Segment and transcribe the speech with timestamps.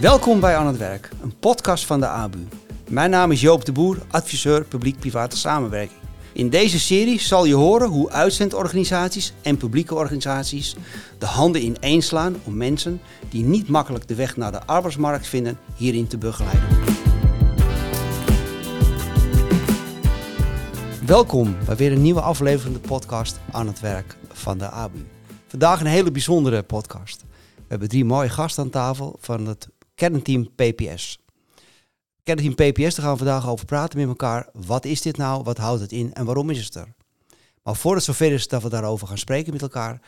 [0.00, 2.46] Welkom bij Aan het Werk, een podcast van de ABU.
[2.88, 6.00] Mijn naam is Joop de Boer, adviseur publiek-private samenwerking.
[6.32, 10.76] In deze serie zal je horen hoe uitzendorganisaties en publieke organisaties
[11.18, 15.58] de handen ineen slaan om mensen die niet makkelijk de weg naar de arbeidsmarkt vinden
[15.76, 16.68] hierin te begeleiden.
[21.06, 25.06] Welkom bij weer een nieuwe aflevering van de podcast Aan het Werk van de ABU.
[25.46, 27.24] Vandaag een hele bijzondere podcast.
[27.54, 31.18] We hebben drie mooie gasten aan tafel van het kernteam PPS.
[32.22, 34.48] Kernteam PPS, daar gaan we vandaag over praten met elkaar.
[34.52, 35.42] Wat is dit nou?
[35.42, 36.14] Wat houdt het in?
[36.14, 36.94] En waarom is het er?
[37.62, 40.00] Maar voordat het zover is dat we daarover gaan spreken met elkaar,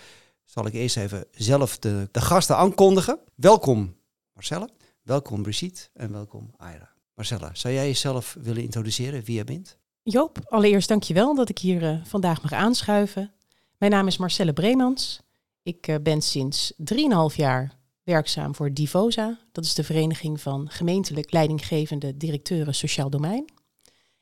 [0.44, 3.18] zal ik eerst even zelf de, de gasten aankondigen.
[3.34, 3.96] Welkom
[4.32, 4.68] Marcelle,
[5.02, 6.90] welkom Brigitte en welkom Aira.
[7.14, 9.78] Marcella, zou jij jezelf willen introduceren wie je bent?
[10.02, 13.32] Joop, allereerst dankjewel dat ik hier uh, vandaag mag aanschuiven.
[13.78, 15.20] Mijn naam is Marcelle Bremans.
[15.62, 17.79] Ik uh, ben sinds 3,5 jaar
[18.10, 19.38] werkzaam voor Divosa.
[19.52, 23.44] Dat is de vereniging van gemeentelijk leidinggevende directeuren sociaal domein.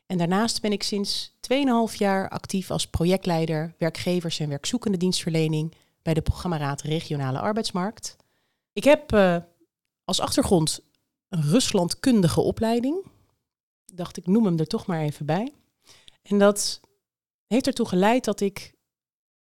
[0.07, 1.33] En daarnaast ben ik sinds
[1.91, 8.17] 2,5 jaar actief als projectleider werkgevers en werkzoekende dienstverlening bij de programmaraad Regionale Arbeidsmarkt.
[8.73, 9.37] Ik heb uh,
[10.05, 10.81] als achtergrond
[11.29, 13.07] een Ruslandkundige opleiding.
[13.95, 15.53] Dacht ik noem hem er toch maar even bij.
[16.23, 16.81] En dat
[17.47, 18.75] heeft ertoe geleid dat ik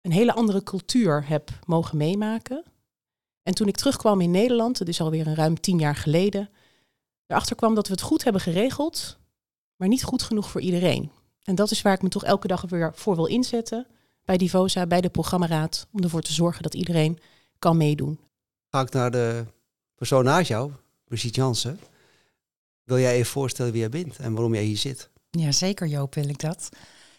[0.02, 2.64] een hele andere cultuur heb mogen meemaken.
[3.46, 6.50] En toen ik terugkwam in Nederland, dat is alweer een ruim tien jaar geleden,
[7.28, 9.18] erachter kwam dat we het goed hebben geregeld,
[9.76, 11.12] maar niet goed genoeg voor iedereen.
[11.44, 13.88] En dat is waar ik me toch elke dag weer voor wil inzetten
[14.24, 17.20] bij Divosa, bij de programmaraad, om ervoor te zorgen dat iedereen
[17.60, 18.20] kan meedoen.
[18.70, 19.46] Ga ik naar de
[19.96, 20.72] persoon naast jou,
[21.04, 21.80] Brigitte Jansen.
[22.84, 25.10] Wil jij even voorstellen wie jij bent en waarom jij hier zit?
[25.30, 26.70] Ja, zeker Joop wil ik dat.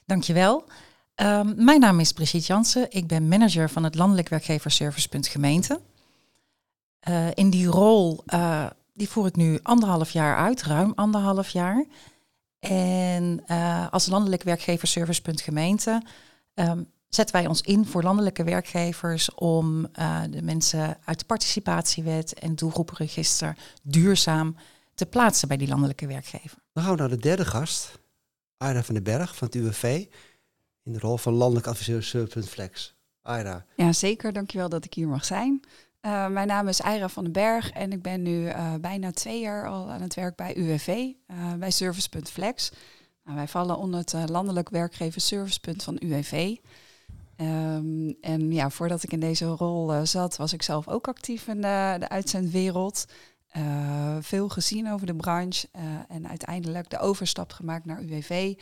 [0.05, 0.65] Dankjewel.
[1.15, 2.87] Um, mijn naam is Brigitte Jansen.
[2.91, 5.81] Ik ben manager van het Landelijk Werkgeversservicepunt Gemeente.
[7.09, 11.85] Uh, in die rol, uh, die voer ik nu anderhalf jaar uit, ruim anderhalf jaar.
[12.59, 16.03] En uh, als Landelijk Werkgeversservicepunt Gemeente
[16.55, 19.83] um, zetten wij ons in voor landelijke werkgevers om
[20.30, 24.57] de mensen uit de participatiewet en doelgroepenregister duurzaam
[24.95, 26.59] te plaatsen bij die landelijke werkgever.
[26.73, 27.98] Dan gaan we naar de derde gast,
[28.57, 30.07] Aira van den Berg van het UWV,
[30.83, 32.97] in de rol van landelijk adviseur Flex.
[33.27, 33.64] Aira.
[33.77, 34.33] Ja, zeker.
[34.33, 35.61] Dankjewel dat ik hier mag zijn.
[36.06, 39.40] Uh, mijn naam is Aira van den Berg en ik ben nu uh, bijna twee
[39.40, 42.70] jaar al aan het werk bij UWV, uh, bij Service.flex.
[43.24, 46.56] Nou, wij vallen onder het landelijk werkgeversservicepunt van UWV.
[47.40, 51.61] Um, en ja, voordat ik in deze rol zat, was ik zelf ook actief in
[51.61, 53.06] de, de uitzendwereld.
[54.20, 55.68] Veel gezien over de branche
[56.08, 58.55] en uiteindelijk de overstap gemaakt naar UWV.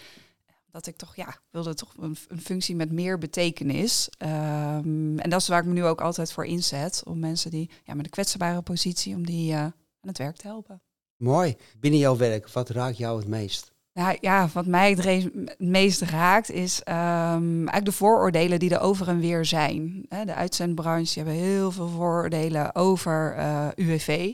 [0.74, 4.08] Dat ik toch, ja, wilde toch een, een functie met meer betekenis.
[4.18, 7.02] Um, en dat is waar ik me nu ook altijd voor inzet.
[7.06, 10.46] Om mensen die ja, met een kwetsbare positie, om die uh, aan het werk te
[10.46, 10.82] helpen.
[11.16, 11.56] Mooi.
[11.78, 13.72] Binnen jouw werk, wat raakt jou het meest?
[13.92, 19.08] Nou ja, wat mij het meest raakt is um, eigenlijk de vooroordelen die er over
[19.08, 20.06] en weer zijn.
[20.08, 23.36] De uitzendbranche hebben heel veel vooroordelen over
[23.76, 24.32] UWV.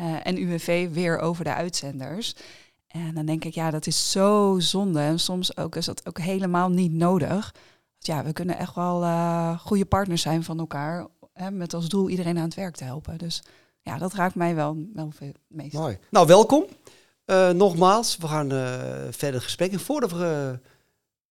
[0.00, 2.34] Uh, en UWV weer over de uitzenders.
[2.90, 5.00] En dan denk ik, ja, dat is zo zonde.
[5.00, 7.54] En soms ook is dat ook helemaal niet nodig.
[7.98, 11.06] Ja, we kunnen echt wel uh, goede partners zijn van elkaar.
[11.32, 13.18] Hè, met als doel iedereen aan het werk te helpen.
[13.18, 13.42] Dus
[13.80, 15.72] ja, dat raakt mij wel, wel veel meest.
[15.72, 15.98] Mooi.
[16.10, 16.64] Nou, welkom.
[17.26, 18.78] Uh, nogmaals, we gaan uh,
[19.10, 19.72] verder gesprek.
[19.72, 20.58] En voordat we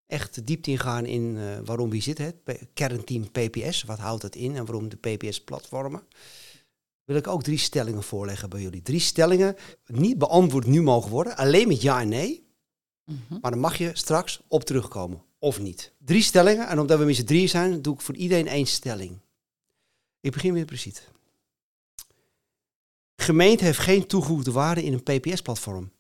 [0.08, 2.36] echt diepte ingaan in waarom wie zit het,
[2.74, 6.04] kernteam PPS, wat houdt het in en waarom de PPS-platformen
[7.10, 8.82] wil ik ook drie stellingen voorleggen bij jullie.
[8.82, 9.56] Drie stellingen,
[9.86, 12.48] niet beantwoord nu mogen worden, alleen met ja en nee.
[13.06, 13.38] Mm -hmm.
[13.42, 15.94] Maar dan mag je straks op terugkomen, of niet.
[15.98, 19.20] Drie stellingen, en omdat we met z'n drie zijn, doe ik voor iedereen één stelling.
[20.20, 21.02] Ik begin met Brigitte.
[23.16, 25.92] Gemeente heeft geen toegevoegde waarde in een PPS-platform.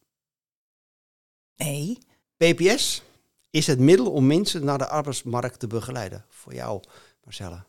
[1.55, 1.97] Nee.
[2.37, 3.03] PPS
[3.49, 6.25] is het middel om mensen naar de arbeidsmarkt te begeleiden.
[6.29, 6.83] Voor jou,
[7.23, 7.67] Marcella.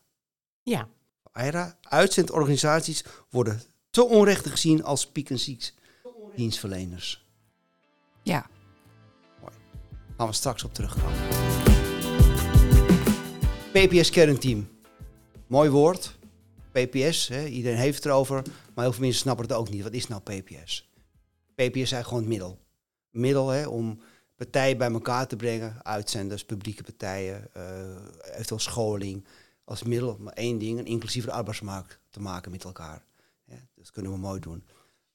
[0.63, 0.89] Ja.
[1.33, 5.75] Aira, uitzendorganisaties worden te onrecht gezien als piek en zieks
[6.35, 7.27] dienstverleners.
[8.23, 8.47] Ja.
[9.41, 9.55] Mooi.
[10.17, 11.19] Gaan we straks op terugkomen.
[13.73, 14.69] PPS kernteam.
[15.47, 16.19] Mooi woord.
[16.73, 18.43] PPS, hè, iedereen heeft het erover,
[18.75, 19.83] maar heel veel mensen snappen het ook niet.
[19.83, 20.91] Wat is nou PPS?
[21.55, 22.59] PPS is eigenlijk gewoon het middel.
[23.11, 24.01] Middel hè, om
[24.37, 27.63] partijen bij elkaar te brengen, uitzenders, publieke partijen, uh,
[28.33, 29.25] eventueel scholing,
[29.71, 33.05] als middel om één ding, een inclusieve arbeidsmarkt te maken met elkaar.
[33.45, 34.65] Ja, dat kunnen we mooi doen.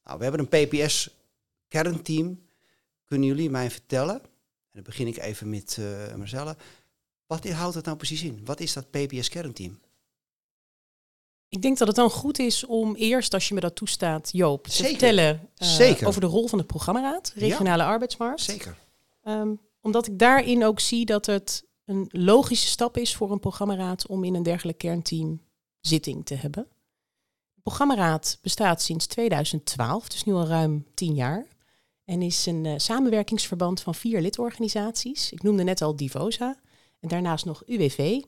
[0.03, 2.43] Nou, we hebben een PPS-kernteam.
[3.05, 6.55] Kunnen jullie mij vertellen, en dan begin ik even met uh, Marcella,
[7.25, 8.41] wat houdt het nou precies in?
[8.45, 9.79] Wat is dat PPS-kernteam?
[11.49, 14.67] Ik denk dat het dan goed is om eerst, als je me dat toestaat, Joop,
[14.67, 16.07] te vertellen eh, Zeker.
[16.07, 18.41] over de rol van de programmaraad, regionale arbeidsmarkt.
[18.41, 18.77] Zeker.
[19.23, 24.07] Ehm, omdat ik daarin ook zie dat het een logische stap is voor een programmaraad
[24.07, 25.41] om in een dergelijk kernteam
[25.79, 26.67] zitting te hebben.
[27.53, 31.47] De programmaraad bestaat sinds 2012, dus nu al ruim tien jaar.
[32.05, 35.31] En is een eh, samenwerkingsverband van vier lidorganisaties.
[35.31, 36.59] Ik noemde net al Divosa.
[36.99, 38.21] En daarnaast nog UWV,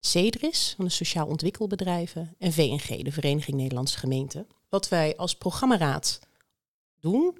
[0.00, 4.46] CEDRIS van de Sociaal Ontwikkelbedrijven en VNG, de Vereniging Nederlandse Gemeenten.
[4.68, 6.20] Wat wij als programmaraad
[7.00, 7.38] doen,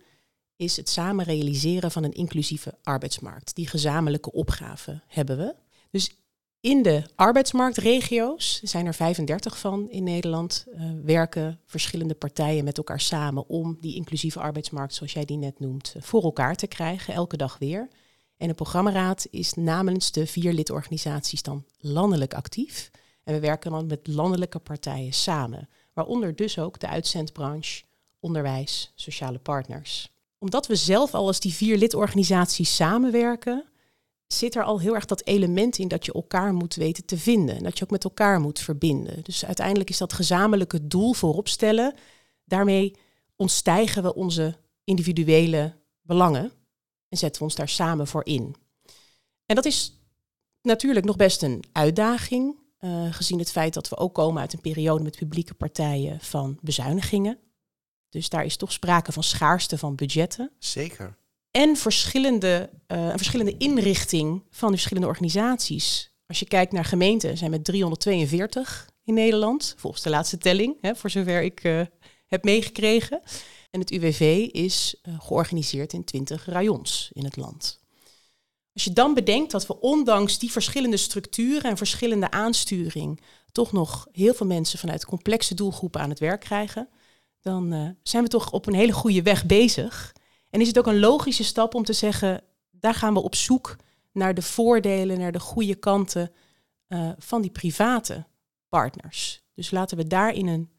[0.56, 3.55] is het samen realiseren van een inclusieve arbeidsmarkt.
[3.55, 5.55] Die gezamenlijke opgave hebben we.
[5.91, 6.17] Dus
[6.61, 12.76] in de arbeidsmarktregio's, er zijn er 35 van in Nederland, eh, werken verschillende partijen met
[12.76, 16.67] elkaar samen om die inclusieve arbeidsmarkt, zoals jij die net noemt, eh, voor elkaar te
[16.67, 17.88] krijgen, elke dag weer.
[18.37, 22.91] En de programmaraad is namens de vier lidorganisaties dan landelijk actief.
[23.25, 27.85] En we werken dan met landelijke partijen samen, waaronder dus ook de uitzendbranche,
[28.20, 30.15] onderwijs, sociale partners.
[30.38, 33.64] Omdat we zelf al als die vier lidorganisaties samenwerken,
[34.26, 37.56] zit er al heel erg dat element in dat je elkaar moet weten te vinden.
[37.56, 39.24] En dat je ook met elkaar moet verbinden.
[39.24, 41.94] Dus uiteindelijk is dat gezamenlijke doel voorop stellen.
[42.44, 42.96] Daarmee
[43.36, 46.52] ontstijgen we onze individuele belangen
[47.08, 48.56] en zetten we ons daar samen voor in.
[49.46, 50.00] En dat is
[50.62, 54.60] natuurlijk nog best een uitdaging, uh, gezien het feit dat we ook komen uit een
[54.60, 57.38] periode met publieke partijen van bezuinigingen.
[58.08, 60.50] Dus daar is toch sprake van schaarste van budgetten.
[60.58, 61.17] Zeker.
[61.50, 66.11] En verschillende, uh, verschillende inrichting van de verschillende organisaties.
[66.26, 70.94] Als je kijkt naar gemeenten, zijn met 342 in Nederland, volgens de laatste telling, hè,
[70.94, 71.81] voor zover ik uh,
[72.26, 73.20] heb meegekregen.
[73.70, 77.81] En het UWV is uh, georganiseerd in 20 rayons in het land.
[78.73, 83.20] Als je dan bedenkt dat we ondanks die verschillende structuren en verschillende aansturing
[83.53, 86.88] toch nog heel veel mensen vanuit complexe doelgroepen aan het werk krijgen,
[87.46, 90.14] dan uh, zijn we toch op een hele goede weg bezig.
[90.50, 93.76] En is het ook een logische stap om te zeggen, daar gaan we op zoek
[94.12, 96.32] naar de voordelen, naar de goede kanten
[96.88, 98.25] uh, van die private
[98.69, 99.43] partners.
[99.54, 100.70] Dus laten we daar in een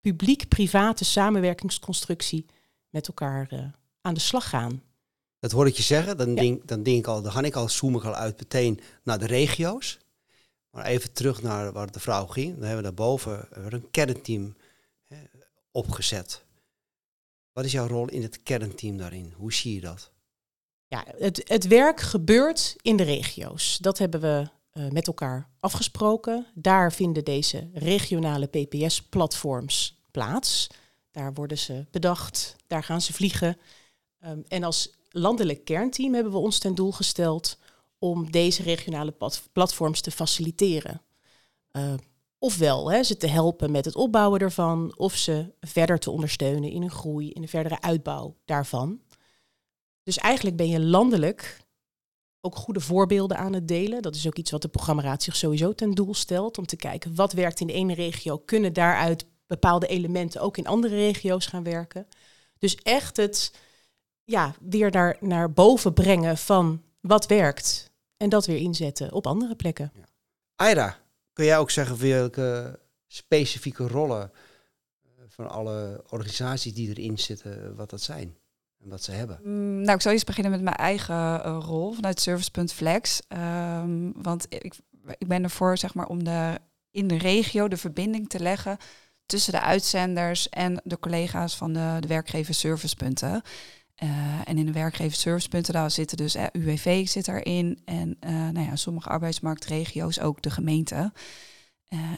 [0.00, 2.46] publiek-private samenwerkingsconstructie
[2.90, 3.64] met elkaar uh,
[4.00, 4.82] aan de slag gaan.
[5.38, 6.34] Dat hoor ik je zeggen, dan, ja.
[6.34, 9.18] denk, dan denk ik al, dan ga ik al, zoom ik al uit meteen naar
[9.18, 9.98] de regio's.
[10.70, 12.52] Maar even terug naar waar de vrouw ging.
[12.52, 14.54] Dan hebben we daarboven een kernteam
[15.70, 16.44] opgezet.
[17.52, 19.34] Wat is jouw rol in het kernteam daarin?
[19.36, 20.10] Hoe zie je dat?
[20.88, 23.78] Ja, het, het werk gebeurt in de regio's.
[23.78, 26.46] Dat hebben we uh, met elkaar afgesproken.
[26.54, 30.66] Daar vinden deze regionale PPS-platforms plaats.
[31.10, 33.58] Daar worden ze bedacht, daar gaan ze vliegen.
[34.24, 37.58] Um, en als landelijk kernteam hebben we ons ten doel gesteld
[37.98, 39.14] om deze regionale
[39.52, 41.02] platforms te faciliteren.
[41.72, 41.94] Uh,
[42.40, 46.82] ofwel hè, ze te helpen met het opbouwen ervan, of ze verder te ondersteunen in
[46.82, 49.00] een groei, in de verdere uitbouw daarvan.
[50.02, 51.58] Dus eigenlijk ben je landelijk
[52.40, 54.02] ook goede voorbeelden aan het delen.
[54.02, 57.14] Dat is ook iets wat de programmaraad zich sowieso ten doel stelt, om te kijken
[57.14, 61.62] wat werkt in de ene regio, kunnen daaruit bepaalde elementen ook in andere regio's gaan
[61.62, 62.06] werken.
[62.58, 63.52] Dus echt het
[64.24, 69.56] ja, weer daar naar boven brengen van wat werkt en dat weer inzetten op andere
[69.56, 69.92] plekken.
[69.94, 70.08] Ja.
[71.40, 74.32] Kun jij ook zeggen welke specifieke rollen
[75.28, 78.36] van alle organisaties die erin zitten, wat dat zijn
[78.82, 79.40] en wat ze hebben?
[79.42, 83.22] Mm, nou, ik zal eens beginnen met mijn eigen uh, rol vanuit Service.flex.
[83.28, 84.74] Um, want ik,
[85.18, 86.58] ik ben ervoor, zeg maar, om de,
[86.90, 88.76] in de regio de verbinding te leggen
[89.26, 93.42] tussen de uitzenders en de collega's van de, de werkgeverservicepunten.
[94.02, 94.08] Uh,
[94.44, 98.76] en in de werkgeverservicepunten daar zitten dus eh, UWV zit erin en uh, nou ja,
[98.76, 101.12] sommige arbeidsmarktregio's ook de gemeente.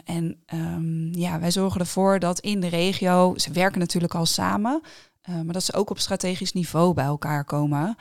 [0.04, 4.80] En um, ja, wij zorgen ervoor dat in de regio, ze werken natuurlijk al samen,
[5.26, 7.96] maar dat ze ook op strategisch niveau bij elkaar komen.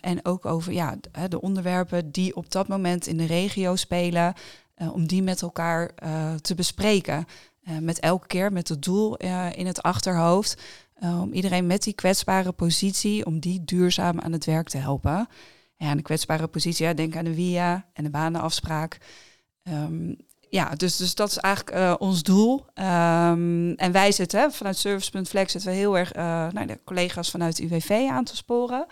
[0.00, 0.96] en ook over ja,
[1.28, 4.34] de onderwerpen die op dat moment in de regio spelen,
[4.92, 5.90] om die met elkaar
[6.40, 7.26] te bespreken.
[7.80, 9.16] met elke keer met het doel
[9.54, 10.56] in het achterhoofd
[11.02, 15.28] uh, om iedereen met die kwetsbare positie, om die duurzaam aan het werk te helpen.
[15.76, 18.98] En de kwetsbare positie, ja, denk aan de WIA en de banenafspraak.
[19.62, 20.16] Um,
[20.48, 22.66] ja, dus, dus dat is eigenlijk uh, ons doel.
[22.74, 28.06] Um, en wij zitten vanuit Service.flex zitten we heel erg uh, de collega's vanuit UWV
[28.10, 28.86] aan te sporen.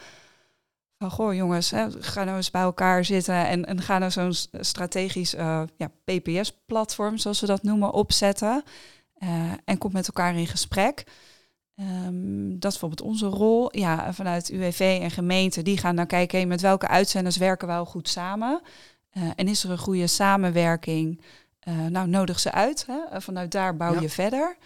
[0.99, 4.35] Van goh jongens, hè, ga nou eens bij elkaar zitten en, en ga nou zo'n
[4.61, 5.31] strategisch
[5.77, 8.63] ja, PPS-platform, zoals we dat noemen, opzetten.
[9.65, 11.05] en kom met elkaar in gesprek.
[11.83, 13.79] Um, dat is bijvoorbeeld onze rol.
[13.79, 17.75] Ja, vanuit UWV en gemeente, die gaan dan kijken hey, met welke uitzenders werken we
[17.75, 18.61] al goed samen.
[19.13, 21.21] Uh, en is er een goede samenwerking?
[21.89, 22.87] nou, nodig ze uit.
[22.87, 23.21] Hè?
[23.21, 24.57] Vanuit daar bouw je verder.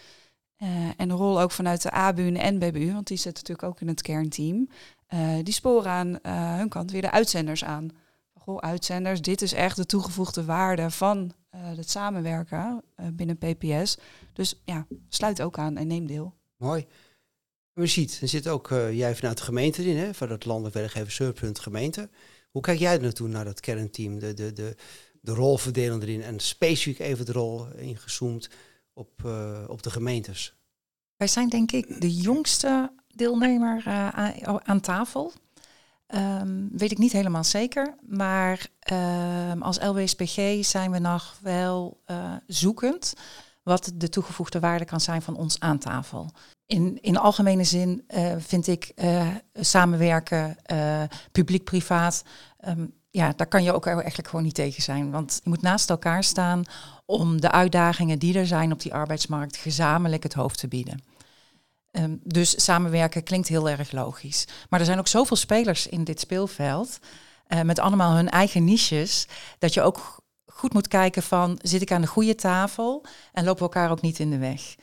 [0.97, 3.89] en de rol ook vanuit de ABU en BBU, want die zitten natuurlijk ook in
[3.89, 4.69] het kernteam.
[5.43, 6.19] die sporen aan
[6.59, 7.91] hun kant weer de uitzenders aan.
[8.35, 12.83] Goh, uitzenders, dit is echt de toegevoegde waarde van het samenwerken
[13.13, 13.99] binnen PPS.
[14.33, 16.35] Dus ja, sluit ook aan en neem deel.
[16.57, 16.87] Mooi.
[17.77, 20.75] We ziet, er zit ook uh, jij vanuit de gemeente in, hè, van het landelijk
[20.75, 22.09] werkgeversurpunt gemeente.
[22.51, 24.77] Hoe kijk jij er naartoe, naar dat kernteam, de, de, de,
[25.21, 28.49] de rolverdeling erin en specifiek even de rol ingezoomd
[28.93, 30.55] op, uh, op de gemeentes?
[31.17, 35.33] Wij zijn denk ik de jongste deelnemer uh, aan, aan, tafel.
[36.15, 38.67] Um, weet ik niet helemaal zeker, maar
[39.53, 42.01] um, als LWSPG zijn we nog wel
[42.47, 43.15] zoekend
[43.67, 46.31] wat de toegevoegde waarde kan zijn van ons aan tafel.
[46.67, 52.25] In, in algemene zin uh, vind ik uh, samenwerken, uh, publiek-privaat,
[52.69, 55.11] um, ja, daar kan je ook eigenlijk gewoon niet tegen zijn.
[55.11, 56.63] Want je moet naast elkaar staan
[57.07, 61.03] om de uitdagingen die er zijn op die arbeidsmarkt gezamenlijk het hoofd te bieden.
[61.93, 64.45] Um, dus samenwerken klinkt heel erg logisch.
[64.69, 66.99] Maar er zijn ook zoveel spelers in dit speelveld,
[67.63, 69.27] met allemaal hun eigen niches,
[69.59, 70.25] dat je ook
[70.57, 74.01] goed moet kijken van zit ik aan de goede tafel en lopen we elkaar ook
[74.01, 74.75] niet in de weg.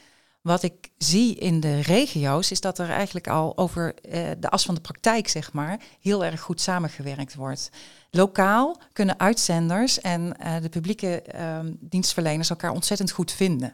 [0.42, 4.65] Wat ik zie in de regio's is dat er eigenlijk al over uh, de as
[4.65, 7.70] van de praktijk, zeg maar, heel erg goed samengewerkt wordt.
[8.12, 13.74] Lokaal kunnen uitzenders en uh, de publieke uh, dienstverleners elkaar ontzettend goed vinden.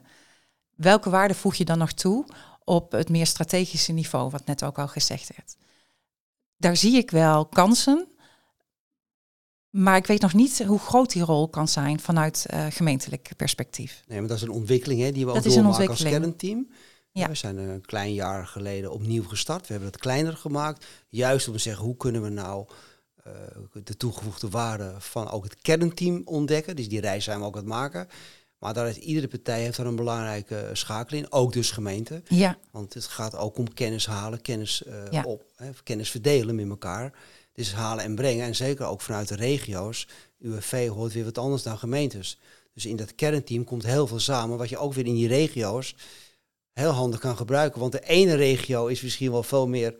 [0.75, 2.25] Welke waarde voeg je dan nog toe
[2.63, 5.55] op het meer strategische niveau, wat net ook al gezegd werd?
[6.57, 8.07] Daar zie ik wel kansen,
[9.69, 14.03] maar ik weet nog niet hoe groot die rol kan zijn vanuit uh, gemeentelijk perspectief.
[14.07, 16.67] Nee, maar dat is een ontwikkeling hè, die we dat ook doormaken als kernteam.
[17.11, 17.27] Ja.
[17.27, 19.61] We zijn een klein jaar geleden opnieuw gestart.
[19.61, 20.85] We hebben het kleiner gemaakt.
[21.09, 22.67] Juist om te zeggen, hoe kunnen we nou
[23.27, 23.33] uh,
[23.83, 26.75] de toegevoegde waarde van ook het kernteam ontdekken.
[26.75, 28.07] Dus die reis zijn we ook aan het maken.
[28.57, 31.31] Maar daar heeft iedere partij heeft daar een belangrijke schakel in.
[31.31, 32.21] Ook dus gemeente.
[32.27, 32.57] Ja.
[32.71, 35.23] Want het gaat ook om kennis halen, kennis, uh, ja.
[35.23, 37.13] op, hè, kennis verdelen met elkaar.
[37.59, 38.45] Dus halen en brengen.
[38.45, 40.07] En zeker ook vanuit de regio's.
[40.39, 42.39] UWV hoort weer wat anders dan gemeentes.
[42.73, 45.95] Dus in dat kernteam komt heel veel samen, wat je ook weer in die regio's
[46.73, 47.79] heel handig kan gebruiken.
[47.79, 49.95] Want de ene regio is misschien wel veel meer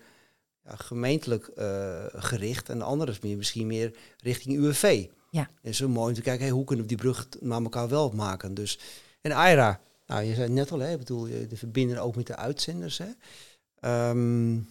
[0.64, 5.08] ja, gemeentelijk uh, gericht en de andere is meer, misschien meer richting UWV.
[5.32, 5.50] Ja.
[5.62, 8.10] En zo mooi om te kijken, hey, hoe kunnen we die brug naar elkaar wel
[8.10, 8.54] maken.
[8.54, 8.80] Dus,
[9.22, 12.36] en Aira, nou, je zei net al, hè, ik bedoel, de verbinden ook met de
[12.36, 13.02] uitzenders.
[13.04, 14.10] Hè.
[14.10, 14.68] Um,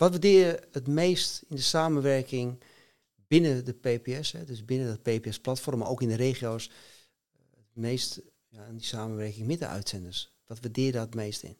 [0.00, 2.62] wat waardeer je het meest in de samenwerking
[3.26, 6.70] binnen de PPS, hè, dus binnen dat PPS-platform, maar ook in de regio's,
[7.56, 10.36] het meest ja, in die samenwerking met de uitzenders?
[10.46, 11.56] Wat waardeer je daar het meest in?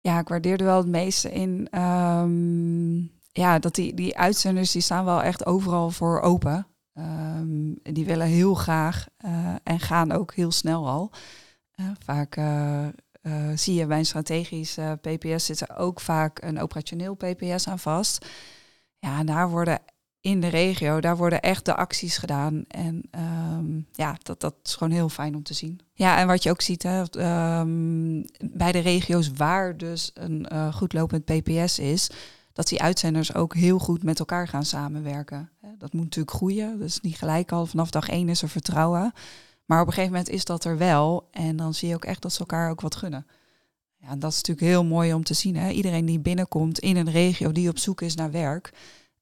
[0.00, 1.80] Ja, ik waardeer er wel het meeste in.
[1.80, 6.66] Um, ja, dat die, die uitzenders die staan wel echt overal voor open.
[6.94, 11.10] Um, die willen heel graag uh, en gaan ook heel snel al.
[11.80, 12.86] Uh, vaak uh,
[13.26, 17.68] uh, zie je bij een strategisch uh, PPS zit er ook vaak een operationeel PPS
[17.68, 18.26] aan vast.
[18.98, 19.80] Ja, daar worden
[20.20, 22.64] in de regio, daar worden echt de acties gedaan.
[22.68, 23.02] En
[23.52, 25.80] um, ja, dat, dat is gewoon heel fijn om te zien.
[25.92, 27.02] Ja, en wat je ook ziet hè,
[27.60, 32.10] um, bij de regio's waar dus een uh, goed lopend PPS is,
[32.52, 35.50] dat die uitzenders ook heel goed met elkaar gaan samenwerken.
[35.78, 36.78] Dat moet natuurlijk groeien.
[36.78, 39.12] Dus niet gelijk al vanaf dag één is er vertrouwen.
[39.66, 41.28] Maar op een gegeven moment is dat er wel.
[41.30, 43.26] En dan zie je ook echt dat ze elkaar ook wat gunnen.
[43.96, 45.56] Ja, en dat is natuurlijk heel mooi om te zien.
[45.56, 45.70] Hè?
[45.70, 48.72] Iedereen die binnenkomt in een regio die op zoek is naar werk.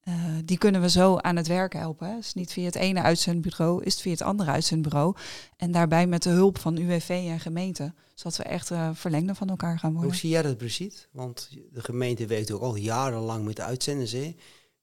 [0.09, 2.09] Uh, die kunnen we zo aan het werk helpen.
[2.09, 2.17] Hè?
[2.17, 5.17] Dus niet via het ene uitzendbureau, is het via het andere uitzendbureau.
[5.57, 7.93] En daarbij met de hulp van UWV en gemeente.
[8.15, 10.11] Zodat we echt uh, verlengden van elkaar gaan worden.
[10.11, 11.09] Hoe zie jij dat precies?
[11.11, 14.13] Want de gemeente werkt ook al jarenlang met uitzenders.
[14.13, 14.37] Hè?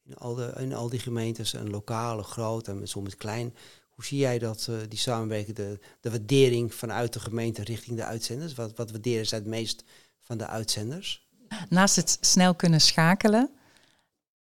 [0.03, 3.53] In, al de, in al die gemeentes, een lokale, groot en soms klein.
[4.01, 8.03] Hoe zie jij dat, uh, die samenwerking, de, de waardering vanuit de gemeente richting de
[8.03, 8.53] uitzenders?
[8.53, 9.83] Wat, wat waarderen zij het meest
[10.19, 11.27] van de uitzenders?
[11.69, 13.49] Naast het snel kunnen schakelen,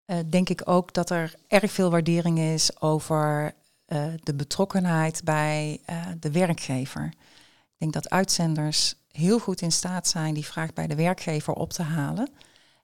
[0.06, 3.54] uh, denk ik ook dat er erg veel waardering is over
[3.88, 5.80] uh, de betrokkenheid bij
[6.20, 7.06] de werkgever.
[7.06, 11.74] Ik denk dat uitzenders heel goed in staat zijn die vraag bij de werkgever op
[11.74, 12.30] te halen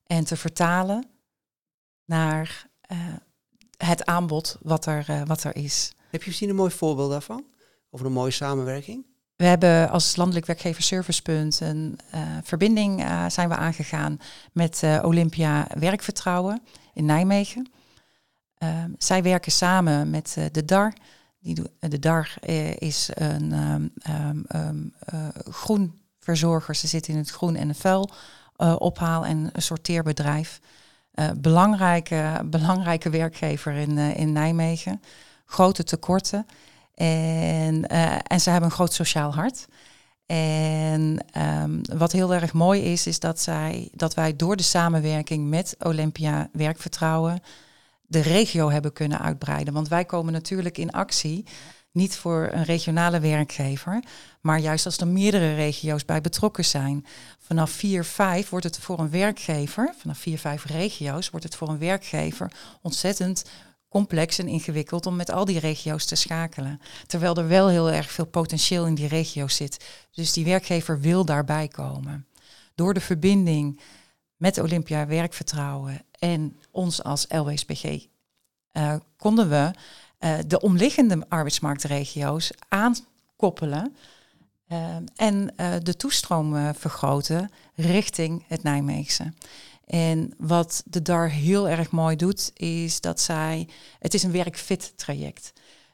[0.08, 1.08] en te vertalen
[2.06, 2.68] naar
[3.78, 5.94] het aanbod wat er, wat er is.
[6.16, 7.46] Heb je misschien een mooi voorbeeld daarvan?
[7.90, 9.06] Over een mooie samenwerking?
[9.36, 14.20] We hebben als landelijk werkgever Servicepunt een uh, verbinding uh, zijn we aangegaan
[14.52, 16.62] met uh, Olympia Werkvertrouwen
[16.94, 17.72] in Nijmegen.
[18.58, 20.94] Ehm, zij werken samen met de DAR.
[21.40, 22.36] Die de DAR
[22.78, 23.92] is een um,
[24.56, 24.94] um,
[25.50, 26.76] groenverzorger.
[26.76, 28.10] Ze zitten in het groen en vuil
[28.78, 30.60] ophaal- en sorteerbedrijf.
[31.38, 35.02] belangrijke, belangrijke werkgever in, in Nijmegen
[35.46, 36.46] grote tekorten.
[36.96, 39.68] En, uh, en ze hebben een groot sociaal hart.
[40.26, 45.50] En um, wat heel erg mooi is, is dat, zij, dat wij door de samenwerking
[45.50, 47.42] met Olympia Werkvertrouwen
[48.08, 49.74] de regio hebben kunnen uitbreiden.
[49.74, 51.46] Want wij komen natuurlijk in actie
[51.92, 54.04] niet voor een regionale werkgever,
[54.42, 57.06] maar juist als er meerdere regio's bij betrokken zijn.
[57.40, 61.70] Vanaf 4, 5 wordt het voor een werkgever, vanaf 4, 5 regio's wordt het voor
[61.70, 63.46] een werkgever ontzettend
[63.96, 66.82] complex en ingewikkeld om met al die regio's te schakelen.
[67.08, 69.86] Terwijl er wel heel erg veel potentieel in die regio's zit.
[70.12, 72.28] Dus die werkgever wil daarbij komen.
[72.74, 73.82] Door de verbinding
[74.36, 78.06] met Olympia Werkvertrouwen en ons als LWSPG
[78.72, 79.72] eh, konden we
[80.20, 83.96] uh, de omliggende arbeidsmarktregio's aankoppelen
[84.68, 89.34] uh, en de toestroom vergroten richting het Nijmeegse.
[89.86, 93.68] En wat de DAR heel erg mooi doet, is dat zij.
[94.00, 95.54] Het is een werkfit traject.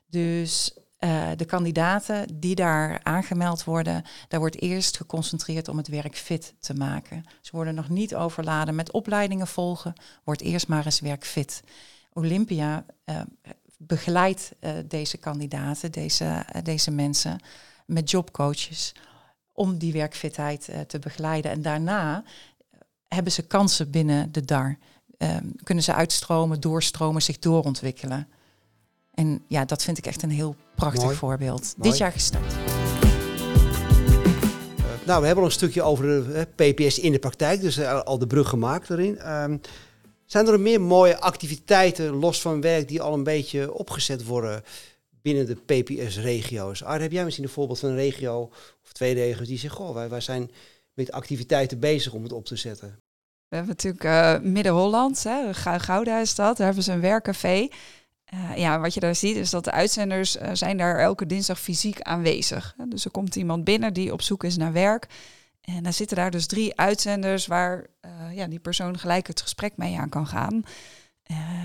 [0.10, 6.16] Dus uh, de kandidaten die daar aangemeld worden, daar wordt eerst geconcentreerd om het werk
[6.16, 7.24] fit te maken.
[7.42, 9.94] Ze worden nog niet overladen met opleidingen volgen,
[10.24, 11.64] wordt eerst maar eens werkfit.
[12.14, 13.22] Olympia uh,
[13.78, 17.40] begeleidt uh, deze kandidaten, deze, deze mensen,
[17.86, 18.96] met jobcoaches
[19.54, 21.52] om die werkfitheid te begeleiden.
[21.52, 22.24] En daarna
[23.16, 24.78] hebben ze kansen binnen de DAR.
[25.18, 28.28] Um, kunnen ze uitstromen, doorstromen, zich doorontwikkelen.
[29.14, 31.74] En ja, dat vind ik echt een heel prachtig voorbeeld.
[31.78, 32.54] Dit jaar gestart.
[32.54, 32.60] Uh,
[35.06, 38.18] nou, we hebben al een stukje over de PPS in de praktijk, dus uh, al
[38.18, 39.32] de brug gemaakt erin.
[39.32, 39.62] Um,
[40.26, 44.64] zijn er meer mooie activiteiten los van werk die al een beetje opgezet worden
[45.22, 46.84] binnen de PPS-regio's?
[46.84, 48.42] Ar, heb jij misschien een voorbeeld van een regio
[48.84, 50.52] of twee regio's die zeggen, goh, wij, wij zijn
[50.94, 53.00] met activiteiten bezig om het op te zetten?
[53.48, 55.26] We hebben natuurlijk uh, Midden-Holland,
[55.78, 57.68] Gouda is dat, daar hebben ze een werkcafé.
[58.34, 61.60] Uh, ja, wat je daar ziet is dat de uitzenders uh, zijn daar elke dinsdag
[61.60, 62.76] fysiek aanwezig.
[62.88, 65.08] Dus er komt iemand binnen die op zoek is naar werk.
[65.62, 67.86] En dan zitten daar dus drie uitzenders waar
[68.34, 70.64] ja, die persoon gelijk het gesprek mee aan kan gaan.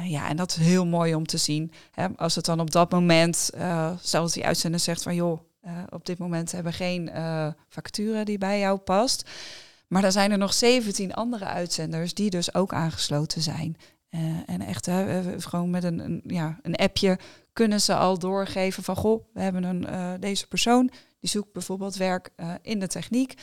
[0.04, 1.72] ja, en dat is heel mooi om te zien.
[1.90, 3.50] Hè, als het dan op dat moment,
[4.00, 5.40] zelfs die uitzender zegt van joh,
[5.88, 7.10] op dit moment hebben geen
[7.68, 9.30] vacature die bij jou past.
[9.86, 13.76] Maar dan zijn er nog 17 andere uitzenders die dus ook aangesloten zijn.
[14.10, 14.88] Uh, en echt,
[15.36, 17.18] gewoon met een, een, ja, een appje
[17.52, 22.30] kunnen ze al doorgeven van goh, we hebben een, deze persoon die zoekt bijvoorbeeld werk
[22.62, 23.34] in de techniek.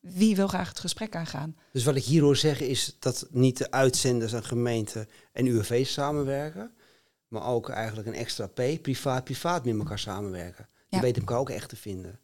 [0.00, 1.56] wie wil graag het gesprek aangaan?
[1.72, 5.86] Dus wat ik hier hoor zeggen is dat niet de uitzenders en gemeenten en UWV
[5.86, 6.74] samenwerken,
[7.28, 10.68] maar ook eigenlijk een extra P, privaat-privaat met elkaar samenwerken.
[10.94, 12.20] Die weten elkaar ook echt te vinden.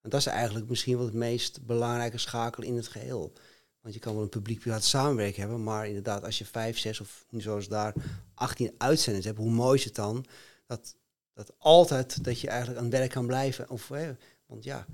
[0.00, 3.32] En dat is eigenlijk misschien wel het meest belangrijke schakel in het geheel.
[3.80, 7.24] Want je kan wel een publiek-privaat samenwerking hebben, maar inderdaad, als je vijf, zes of
[7.30, 7.94] zoals daar
[8.34, 10.24] 18 uitzenders hebt, hoe mooi is het dan
[10.66, 10.96] dat,
[11.34, 13.70] dat altijd dat je eigenlijk aan het werk kan blijven.
[13.70, 14.12] Of, hè,
[14.46, 14.86] want ja,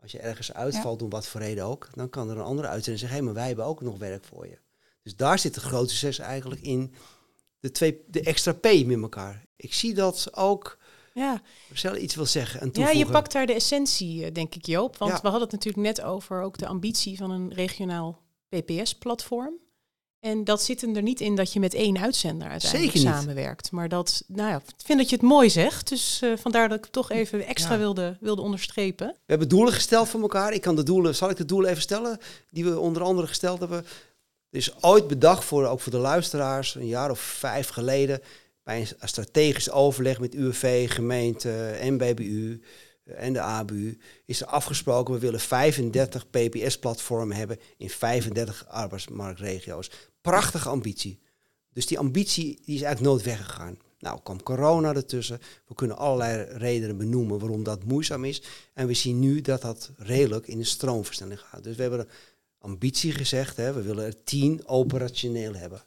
[0.00, 1.04] als je ergens uitvalt, ja.
[1.04, 3.46] om wat voor reden ook, dan kan er een andere uitzender zeggen, hé, maar wij
[3.46, 4.58] hebben ook nog werk voor je.
[5.02, 6.94] Dus daar zit het grote succes eigenlijk in
[7.60, 9.44] de, twee, de extra P met elkaar.
[9.56, 10.78] Ik zie dat ook
[11.14, 11.42] ja.
[11.68, 14.96] Marcel iets wil zeggen en Ja, je pakt daar de essentie, eh, denk ik, Joop.
[14.96, 19.54] Want we hadden het natuurlijk net over ook de ambitie van een regionaal PPS-platform.
[20.20, 23.70] En dat zit er niet in dat je met één uitzender uiteindelijk samenwerkt.
[23.70, 25.88] Maar dat, nou ja, ik vind dat je het mooi zegt.
[25.88, 29.06] Dus uh, vandaar dat ik toch even extra wilde, wilde onderstrepen.
[29.06, 30.52] We hebben doelen gesteld voor elkaar.
[30.52, 32.18] Ik kan de doelen, zal ik de doelen even stellen?
[32.50, 33.78] Die we onder andere gesteld hebben.
[34.50, 38.20] Er is ooit bedacht voor, ook voor de luisteraars, een jaar of vijf geleden,
[38.62, 42.60] bij een strategisch overleg met UWV, gemeente, NBBU
[43.04, 49.90] eh, en de ABU, is er afgesproken, we willen 35 PPS-platformen hebben in 35 arbeidsmarktregio's.
[50.20, 51.20] Prachtige ambitie.
[51.72, 53.78] Dus die ambitie die is eigenlijk nooit weggegaan.
[53.98, 55.40] Nou, kwam corona ertussen.
[55.66, 58.42] We kunnen allerlei redenen benoemen waarom dat moeizaam is.
[58.74, 61.64] En we zien nu dat dat redelijk in de stroomversnelling gaat.
[61.64, 62.08] Dus we hebben
[62.58, 65.82] ambitie gezegd, hè, we willen er tien operationeel hebben.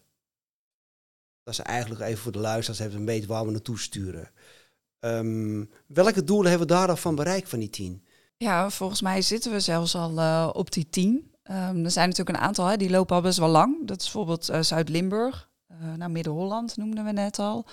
[1.45, 4.31] Dat is eigenlijk even voor de luisteraars even een beetje waar we naartoe sturen.
[4.99, 8.05] Um, welke doelen hebben we daar van bereikt van die tien?
[8.37, 11.31] Ja, volgens mij zitten we zelfs al uh, op die tien.
[11.43, 13.87] Um, er zijn natuurlijk een aantal, hè, die lopen al best wel lang.
[13.87, 17.65] Dat is bijvoorbeeld uh, Zuid-Limburg, uh, nou Midden-Holland noemden we net al.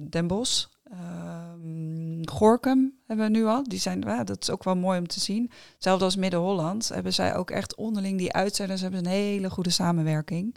[0.00, 3.62] Den Bosch, ehm, Gorkum hebben we nu al.
[3.62, 5.50] Die zijn, dat is ook wel mooi om te zien.
[5.74, 10.56] Hetzelfde als Midden-Holland hebben zij ook echt onderling die uitzenders hebben een hele goede samenwerking.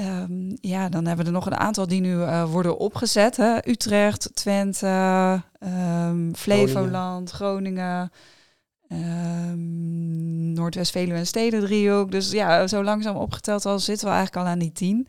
[0.00, 3.36] Um, ja, dan hebben we er nog een aantal die nu uh, worden opgezet.
[3.36, 3.68] Hè?
[3.68, 8.10] Utrecht, Twente, um, Flevoland, Groningen,
[8.88, 14.58] um, Noordwest-Veluwe en Steden Dus ja, zo langzaam opgeteld al zitten we eigenlijk al aan
[14.58, 15.08] die tien.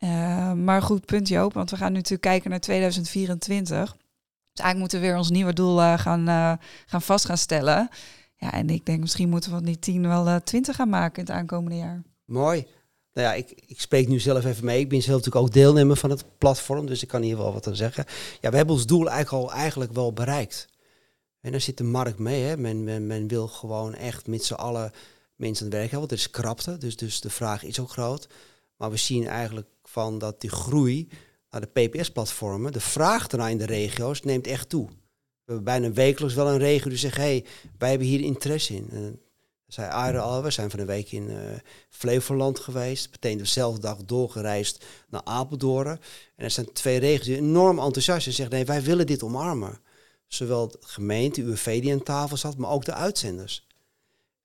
[0.00, 3.96] Uh, maar goed punt Joop, want we gaan nu natuurlijk kijken naar 2024.
[4.52, 6.52] Dus eigenlijk moeten we weer ons nieuwe doel uh, gaan, uh,
[6.86, 7.88] gaan vast gaan stellen.
[8.36, 11.24] Ja, en ik denk misschien moeten we van die 10 wel 20 gaan maken in
[11.24, 12.02] het aankomende jaar.
[12.24, 12.66] Mooi.
[13.14, 14.80] Nou ja, ik, ik spreek nu zelf even mee.
[14.80, 17.66] Ik ben zelf natuurlijk ook deelnemer van het platform, dus ik kan hier wel wat
[17.66, 18.04] aan zeggen.
[18.40, 20.68] Ja, we hebben ons doel eigenlijk al eigenlijk wel bereikt.
[21.40, 22.42] En daar zit de markt mee.
[22.42, 22.56] Hè.
[22.56, 24.92] Men, men, wil gewoon echt met z'n allen
[25.36, 26.08] mensen aan het werk hebben.
[26.08, 28.28] Want er is krapte, dus, dus de vraag is ook groot.
[28.76, 31.08] Maar we zien eigenlijk van dat die groei
[31.50, 34.86] naar de PPS-platformen, de vraag ernaar in de regio's, neemt echt toe.
[34.86, 37.44] We hebben bijna wekelijks wel een regio die zegt, hé, hey,
[37.78, 39.20] wij hebben hier interesse in.
[39.74, 41.38] Zei Aire al, we zijn van een week in uh,
[41.90, 43.08] Flevoland geweest.
[43.10, 46.00] Meteen dezelfde dag doorgereisd naar Apeldoorn.
[46.36, 49.22] En er zijn twee regio's die enorm enthousiast zijn en zeggen, nee, wij willen dit
[49.22, 49.80] omarmen.
[50.26, 53.66] Zowel de gemeente, UWV die aan tafel zat, maar ook de uitzenders.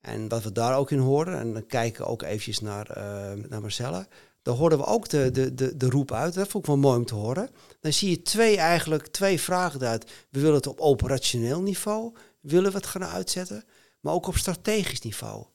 [0.01, 3.43] En wat we daar ook in horen, en dan kijken we ook eventjes naar, uh,
[3.49, 4.07] naar Marcella,
[4.41, 6.33] daar hoorden we ook de, de, de, de roep uit.
[6.33, 7.49] Dat vond ik wel mooi om te horen.
[7.79, 10.11] Dan zie je twee eigenlijk, twee vragen uit.
[10.29, 13.63] We willen het op operationeel niveau, willen we het gaan uitzetten,
[13.99, 15.45] maar ook op strategisch niveau.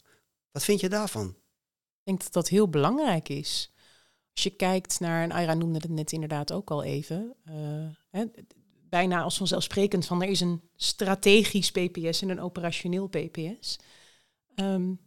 [0.51, 1.29] Wat vind je daarvan?
[1.29, 3.73] Ik denk dat dat heel belangrijk is.
[4.35, 8.25] Als je kijkt naar, en Aira noemde het net inderdaad ook al even, uh, hè,
[8.89, 13.79] bijna als vanzelfsprekend van er is een strategisch PPS en een operationeel PPS.
[14.55, 15.01] Um,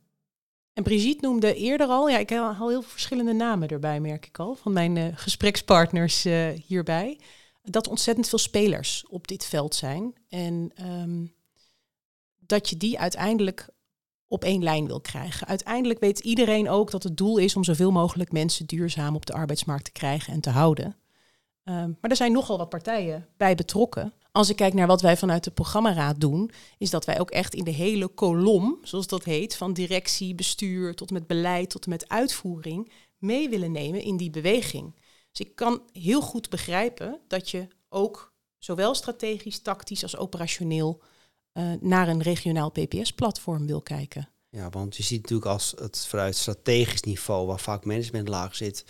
[0.73, 4.39] en Brigitte noemde eerder al, ja, ik haal heel veel verschillende namen erbij, merk ik
[4.39, 7.19] al, van mijn uh, gesprekspartners uh, hierbij.
[7.63, 10.15] Dat ontzettend veel spelers op dit veld zijn.
[10.29, 11.33] En um,
[12.47, 13.69] dat je die uiteindelijk
[14.27, 15.47] op één lijn wil krijgen.
[15.47, 19.33] Uiteindelijk weet iedereen ook dat het doel is om zoveel mogelijk mensen duurzaam op de
[19.33, 20.95] arbeidsmarkt te krijgen en te houden.
[21.63, 24.13] Um, maar er zijn nogal wat partijen bij betrokken.
[24.31, 27.53] Als ik kijk naar wat wij vanuit de programmaraad doen, is dat wij ook echt
[27.53, 32.09] in de hele kolom, zoals dat heet, van directie, bestuur tot met beleid tot met
[32.09, 34.95] uitvoering, mee willen nemen in die beweging.
[35.31, 41.01] Dus ik kan heel goed begrijpen dat je ook zowel strategisch, tactisch als operationeel
[41.57, 44.29] uh, naar een regionaal PPS-platform wil kijken.
[44.49, 48.85] Ja, want je ziet natuurlijk als het vanuit strategisch niveau, waar vaak management laag zit,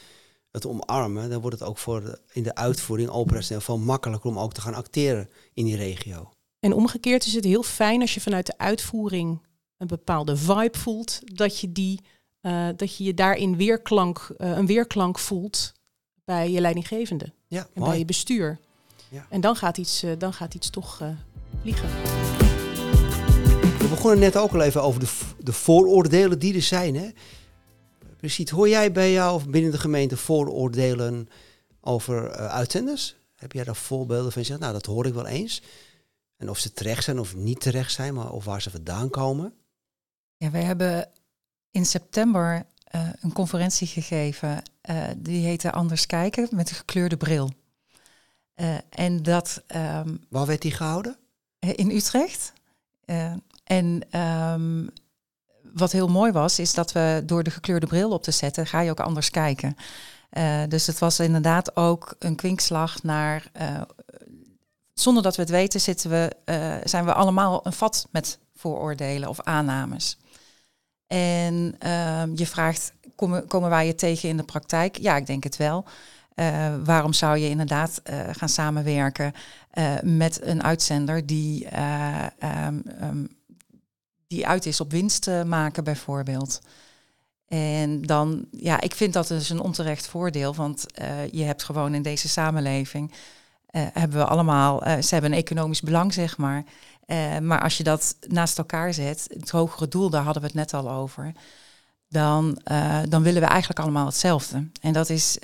[0.52, 4.40] het omarmen, dan wordt het ook voor de, in de uitvoering operationeel veel makkelijker om
[4.40, 6.30] ook te gaan acteren in die regio.
[6.60, 9.42] En omgekeerd is het heel fijn als je vanuit de uitvoering
[9.78, 12.02] een bepaalde vibe voelt, dat je, die,
[12.42, 15.74] uh, dat je je daarin weerklank, uh, een weerklank voelt
[16.24, 17.90] bij je leidinggevende ja, en mooi.
[17.90, 18.60] bij je bestuur.
[19.10, 19.26] Ja.
[19.30, 21.02] En dan gaat iets, uh, dan gaat iets toch
[21.62, 22.47] vliegen.
[23.78, 25.10] We begonnen net ook al even over de,
[25.40, 26.96] de vooroordelen die er zijn.
[26.96, 27.10] Hè?
[28.18, 28.50] Precies.
[28.50, 31.30] Hoor jij bij jou of binnen de gemeente vooroordelen
[31.82, 33.16] over uh, uitzenders?
[33.36, 34.42] Heb jij daar voorbeelden van?
[34.42, 35.62] Je zegt, nou, dat hoor ik wel eens.
[36.38, 39.54] En of ze terecht zijn of niet terecht zijn, maar of waar ze vandaan komen?
[40.38, 41.10] Ja, wij hebben
[41.72, 44.62] in september uh, een conferentie gegeven.
[44.90, 47.52] Uh, die heette Anders kijken met een gekleurde bril.
[48.90, 49.64] en dat.
[49.76, 51.18] Um, waar werd die gehouden?
[51.60, 52.54] in Utrecht.
[53.68, 54.90] En um,
[55.74, 58.80] wat heel mooi was, is dat we door de gekleurde bril op te zetten, ga
[58.80, 59.78] je ook anders kijken.
[60.32, 63.52] Uh, dus het was inderdaad ook een kwinkslag naar.
[63.62, 63.82] Uh,
[64.94, 69.30] zonder dat we het weten, zitten we, uh, zijn we allemaal een vat met vooroordelen
[69.30, 70.18] of aannames.
[71.08, 74.98] En ehm, je vraagt, komen, komen wij je tegen in de praktijk?
[74.98, 75.86] Ja, ik denk het wel.
[76.84, 78.02] waarom zou je inderdaad
[78.32, 79.34] gaan samenwerken
[80.02, 81.68] met een uitzender die
[83.02, 83.37] um,
[84.28, 86.62] die uit is op winst maken bijvoorbeeld.
[87.48, 91.94] En dan, ja, ik vind dat dus een onterecht voordeel, want uh, je hebt gewoon
[91.94, 96.64] in deze samenleving, uh, hebben we allemaal, ze hebben een economisch belang, zeg maar.
[97.42, 100.74] maar als je dat naast elkaar zet, het hogere doel, daar hadden we het net
[100.74, 101.32] al over,
[102.10, 102.62] dan,
[103.10, 104.70] dan willen we eigenlijk allemaal hetzelfde.
[104.82, 105.38] En dat is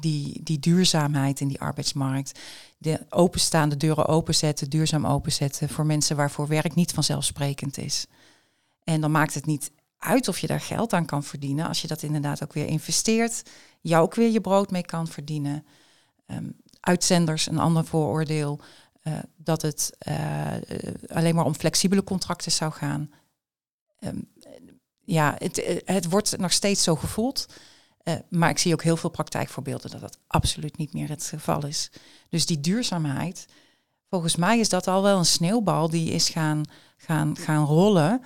[0.00, 2.38] die, die duurzaamheid in die arbeidsmarkt.
[2.78, 8.06] De openstaande deuren openzetten, duurzaam openzetten voor mensen waarvoor werk niet vanzelfsprekend is.
[8.86, 11.68] En dan maakt het niet uit of je daar geld aan kan verdienen.
[11.68, 13.42] Als je dat inderdaad ook weer investeert,
[13.80, 15.66] jou ook weer je brood mee kan verdienen.
[16.26, 18.60] Um, uitzenders, een ander vooroordeel,
[19.02, 20.52] uh, dat het uh,
[21.06, 23.10] alleen maar om flexibele contracten zou gaan.
[24.00, 24.28] Um,
[25.04, 27.46] ja, het, het wordt nog steeds zo gevoeld.
[28.28, 31.90] Maar ik zie ook heel veel praktijkvoorbeelden dat dat absoluut niet meer het geval is.
[32.28, 33.46] Dus die duurzaamheid,
[34.10, 36.62] volgens mij is dat al wel een sneeuwbal die is gaan,
[36.96, 38.22] gaan, gaan rollen.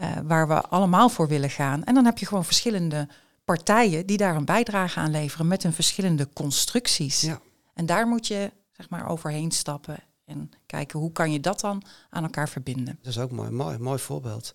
[0.00, 1.84] Uh, waar we allemaal voor willen gaan.
[1.84, 3.08] En dan heb je gewoon verschillende
[3.44, 7.20] partijen die daar een bijdrage aan leveren met hun verschillende constructies.
[7.20, 7.40] Ja.
[7.74, 11.82] En daar moet je zeg maar overheen stappen en kijken hoe kan je dat dan
[12.10, 12.98] aan elkaar verbinden.
[13.02, 14.54] Dat is ook mooi, mooi, mooi voorbeeld.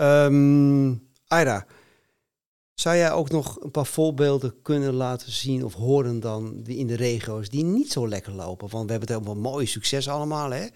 [0.00, 1.66] Um, Aira,
[2.74, 6.86] Zou jij ook nog een paar voorbeelden kunnen laten zien of horen dan die in
[6.86, 8.68] de regio's die niet zo lekker lopen?
[8.68, 10.66] Want we hebben het helemaal mooie succes allemaal, hè?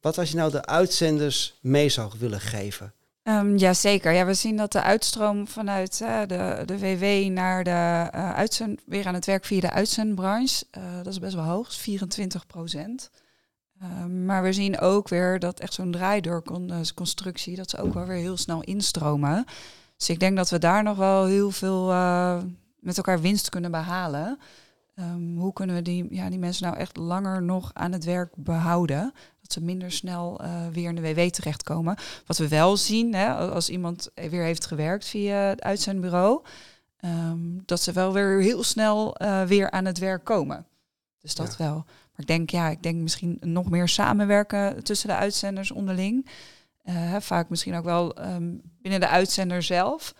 [0.00, 2.94] Wat als je nou de uitzenders mee zou willen geven?
[3.38, 4.12] Um, Jazeker.
[4.12, 7.70] Ja, we zien dat de uitstroom vanuit uh, de, de WW naar de
[8.14, 11.68] uh, uitzend, weer aan het werk via de uitzendbranche, uh, dat is best wel hoog,
[11.68, 13.10] is 24 procent.
[13.82, 18.16] Um, maar we zien ook weer dat echt zo'n draaideurconstructie, dat ze ook wel weer
[18.16, 19.44] heel snel instromen.
[19.96, 21.86] Dus ik denk dat we daar nog wel heel veel
[22.80, 24.38] met elkaar winst kunnen behalen.
[24.94, 28.32] Um, hoe kunnen we die, ja, die mensen nou echt langer nog aan het werk
[28.36, 29.12] behouden?
[29.50, 31.96] Dat ze minder snel uh, weer in de WW terechtkomen.
[32.26, 36.42] Wat we wel zien, hè, als iemand weer heeft gewerkt via het uitzendbureau,
[37.04, 40.66] um, dat ze wel weer heel snel uh, weer aan het werk komen.
[41.20, 41.64] Dus dat ja.
[41.64, 41.74] wel.
[41.74, 46.28] Maar ik denk, ja, ik denk misschien nog meer samenwerken tussen de uitzenders onderling.
[46.84, 50.14] Uh, vaak misschien ook wel um, binnen de uitzender zelf.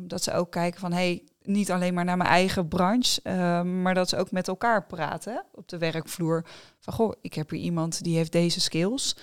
[0.00, 3.94] Dat ze ook kijken van, hey, niet alleen maar naar mijn eigen branche, uh, maar
[3.94, 6.44] dat ze ook met elkaar praten op de werkvloer.
[6.78, 9.16] Van goh, ik heb hier iemand die heeft deze skills.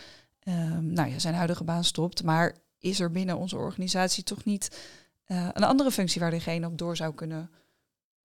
[0.44, 4.80] Uh, nou ja, zijn huidige baan stopt, maar is er binnen onze organisatie toch niet
[5.28, 7.50] uh, een andere functie waar diegene op door zou kunnen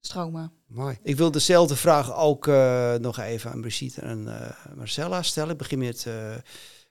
[0.01, 0.53] stromen?
[0.67, 0.99] Mooi.
[1.03, 5.51] Ik wil dezelfde vraag ook uh, nog even aan Brigitte en uh, Marcella stellen.
[5.53, 6.07] Ik begin met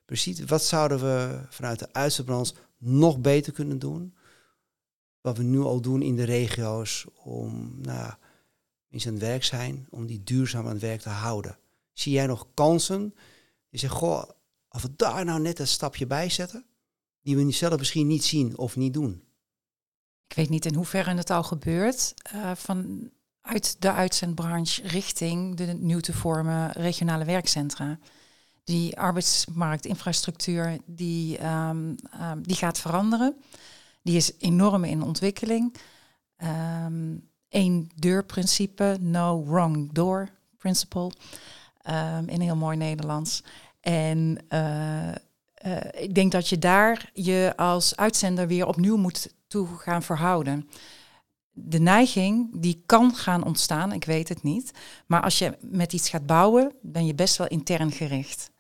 [0.05, 0.45] Brigitte.
[0.45, 4.16] Wat zouden we vanuit de uitzendbranche nog beter kunnen doen?
[5.27, 8.13] Wat we nu al doen in de regio's om nou,
[8.87, 11.57] mensen aan werk zijn, om die duurzaam aan het werk te houden.
[11.93, 13.15] Zie jij nog kansen?
[13.69, 14.23] Je zegt, goh,
[14.67, 16.65] als we daar nou net een stapje bij zetten,
[17.21, 19.23] die we zelf misschien niet zien of niet doen.
[20.27, 22.13] Ik weet niet in hoeverre het al gebeurt.
[22.35, 27.99] Uh, vanuit de uitzendbranche richting de nieuw te vormen regionale werkcentra.
[28.63, 33.35] Die arbeidsmarktinfrastructuur die, um, um, die gaat veranderen.
[34.07, 35.75] Die is enorm in ontwikkeling.
[36.37, 41.11] Um, Eén deurprincipe, no wrong door principle,
[41.89, 43.43] um, in heel mooi Nederlands.
[43.79, 49.67] En uh, uh, ik denk dat je daar je als uitzender weer opnieuw moet toe
[49.67, 50.69] gaan verhouden.
[51.51, 54.71] De neiging die kan gaan ontstaan, ik weet het niet.
[55.05, 58.51] Maar als je met iets gaat bouwen, ben je best wel intern gericht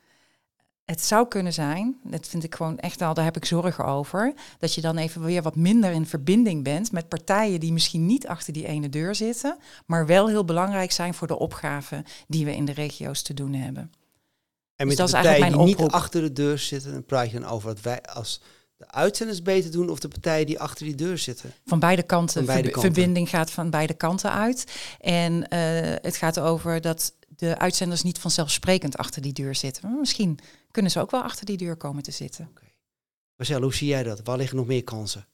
[0.87, 4.33] het zou kunnen zijn, dat vind ik gewoon echt al, daar heb ik zorgen over,
[4.59, 8.27] dat je dan even weer wat minder in verbinding bent met partijen die misschien niet
[8.27, 12.55] achter die ene deur zitten, maar wel heel belangrijk zijn voor de opgaven die we
[12.55, 13.91] in de regio's te doen hebben.
[14.75, 17.49] En met dus de partijen die niet achter de deur zitten, dan praat je dan
[17.49, 18.41] over wat wij als
[18.77, 21.53] de uitzenders beter doen of de partijen die achter die deur zitten?
[21.65, 22.35] Van beide kanten.
[22.35, 22.93] Van beide kanten.
[22.93, 24.63] Verbinding gaat van beide kanten uit.
[24.99, 25.39] En uh,
[26.01, 29.89] het gaat over dat de uitzenders niet vanzelfsprekend achter die deur zitten.
[29.89, 30.39] Maar misschien
[30.71, 32.47] kunnen ze ook wel achter die deur komen te zitten.
[32.49, 32.75] Okay.
[33.35, 34.21] Marcel, hoe zie jij dat?
[34.23, 35.27] Waar liggen nog meer kansen?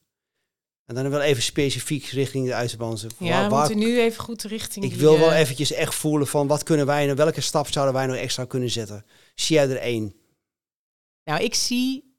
[0.85, 3.11] En dan wel even specifiek richting de uitzendbanden.
[3.17, 4.85] Ja, we moeten nu even goed richting.
[4.85, 5.39] Ik wil wel uh...
[5.39, 8.69] eventjes echt voelen van wat kunnen wij nou, welke stap zouden wij nog extra kunnen
[8.69, 9.05] zetten?
[9.35, 10.15] Zie jij er één?
[11.23, 12.17] Nou, ik zie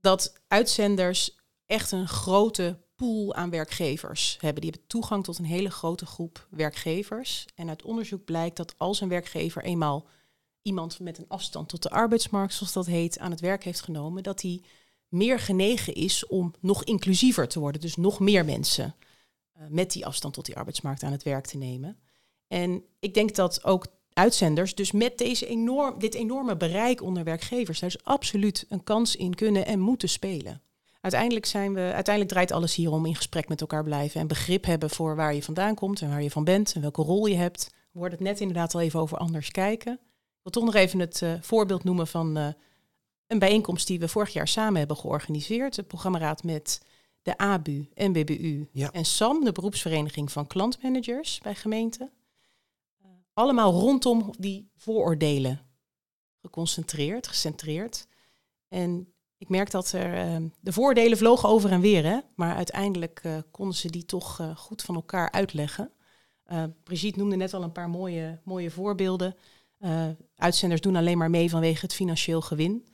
[0.00, 4.60] dat uitzenders echt een grote pool aan werkgevers hebben.
[4.60, 7.46] Die hebben toegang tot een hele grote groep werkgevers.
[7.54, 10.06] En uit onderzoek blijkt dat als een werkgever eenmaal
[10.62, 14.22] iemand met een afstand tot de arbeidsmarkt, zoals dat heet, aan het werk heeft genomen,
[14.22, 14.62] dat hij
[15.08, 17.80] meer genegen is om nog inclusiever te worden.
[17.80, 18.94] Dus nog meer mensen
[19.56, 21.98] uh, met die afstand tot die arbeidsmarkt aan het werk te nemen.
[22.46, 27.80] En ik denk dat ook uitzenders, dus met deze enorm, dit enorme bereik onder werkgevers,
[27.80, 30.62] daar is absoluut een kans in kunnen en moeten spelen.
[31.02, 34.64] Uiteindelijk, zijn we, uiteindelijk draait alles hier om in gesprek met elkaar blijven en begrip
[34.64, 37.36] hebben voor waar je vandaan komt en waar je van bent en welke rol je
[37.36, 37.70] hebt.
[37.92, 39.92] We hoorden het net inderdaad al even over anders kijken.
[39.92, 42.48] Ik wil toch nog even het uh, voorbeeld noemen van uh,
[43.26, 45.76] een bijeenkomst die we vorig jaar samen hebben georganiseerd.
[45.76, 46.80] Het programmaraad met
[47.22, 48.90] de ABU, NBBU ja.
[48.92, 52.10] en SAM, de beroepsvereniging van klantmanagers bij gemeenten.
[53.04, 55.60] Uh, allemaal rondom die vooroordelen
[56.40, 58.06] geconcentreerd, gecentreerd.
[58.68, 59.12] En
[59.42, 62.18] ik merk dat er de voordelen vlogen over en weer, hè?
[62.34, 65.90] maar uiteindelijk konden ze die toch goed van elkaar uitleggen.
[66.82, 69.36] Brigitte noemde net al een paar mooie, mooie voorbeelden.
[70.36, 72.86] Uitzenders doen alleen maar mee vanwege het financieel gewin.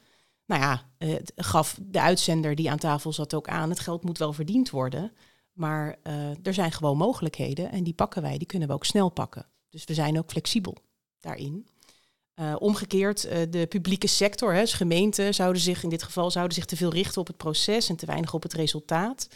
[0.47, 4.19] Nou ja, uh, gaf de uitzender die aan tafel zat ook aan, het geld moet
[4.19, 5.13] wel verdiend worden.
[5.53, 5.97] Maar
[6.43, 9.47] er zijn gewoon mogelijkheden en die pakken wij, die kunnen we ook snel pakken.
[9.71, 10.77] Dus we zijn ook flexibel
[11.21, 11.67] daarin.
[12.59, 13.21] Omgekeerd,
[13.51, 16.93] de publieke sector, hè, dus gemeenten, zouden zich in dit geval zouden zich te veel
[16.93, 19.29] richten op het proces en te weinig op het resultaat.